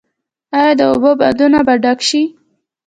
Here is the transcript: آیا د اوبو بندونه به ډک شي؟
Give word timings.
آیا 0.57 0.73
د 0.79 0.81
اوبو 0.91 1.11
بندونه 1.19 1.59
به 1.67 1.75
ډک 1.83 1.99
شي؟ 2.09 2.23